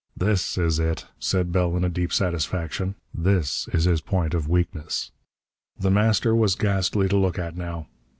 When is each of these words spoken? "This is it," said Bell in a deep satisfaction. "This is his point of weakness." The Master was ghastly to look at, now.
"This 0.17 0.57
is 0.57 0.79
it," 0.79 1.05
said 1.19 1.51
Bell 1.51 1.77
in 1.77 1.83
a 1.83 1.87
deep 1.87 2.11
satisfaction. 2.11 2.95
"This 3.13 3.67
is 3.71 3.83
his 3.83 4.01
point 4.01 4.33
of 4.33 4.49
weakness." 4.49 5.11
The 5.79 5.91
Master 5.91 6.35
was 6.35 6.55
ghastly 6.55 7.07
to 7.07 7.15
look 7.17 7.37
at, 7.37 7.55
now. 7.55 7.85